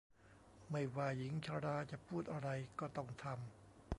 [0.71, 3.41] ไม่ว่าหญิงชราจะพูดอะไรก็ต้องทำ